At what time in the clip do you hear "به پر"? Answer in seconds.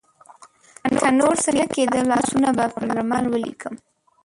2.57-2.83